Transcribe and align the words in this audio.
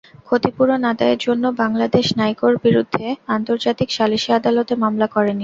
ক্ষতিপূরণ 0.27 0.81
আদায়ের 0.91 1.19
জন্য 1.25 1.43
বাংলাদেশ 1.61 2.05
নাইকোর 2.19 2.53
বিরুদ্ধে 2.65 3.05
আন্তর্জাতিক 3.35 3.89
সালিসি 3.97 4.29
আদালতে 4.39 4.73
মামলা 4.83 5.07
করেনি। 5.15 5.39